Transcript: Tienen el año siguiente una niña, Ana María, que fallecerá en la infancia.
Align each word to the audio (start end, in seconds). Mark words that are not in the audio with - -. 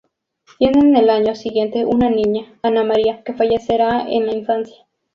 Tienen 0.57 0.97
el 0.97 1.11
año 1.11 1.35
siguiente 1.35 1.85
una 1.85 2.09
niña, 2.09 2.51
Ana 2.63 2.83
María, 2.83 3.23
que 3.23 3.35
fallecerá 3.35 4.03
en 4.09 4.25
la 4.25 4.33
infancia. 4.33 4.87